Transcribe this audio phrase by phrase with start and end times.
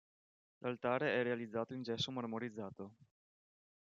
[0.63, 2.95] L'altare è realizzato in gesso marmorizzato.